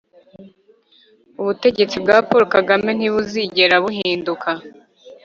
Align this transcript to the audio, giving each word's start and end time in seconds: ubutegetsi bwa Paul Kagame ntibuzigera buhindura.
ubutegetsi 1.41 1.95
bwa 2.03 2.17
Paul 2.27 2.43
Kagame 2.55 2.89
ntibuzigera 2.93 3.75
buhindura. 3.83 4.47